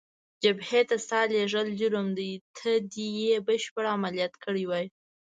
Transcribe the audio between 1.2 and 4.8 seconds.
لېږل جرم دی، ته دې یې بشپړ عملیات کړی